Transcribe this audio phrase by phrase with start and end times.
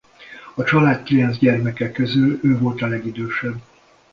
[0.53, 3.61] A család kilenc gyermeke közül ő volt a legidősebb.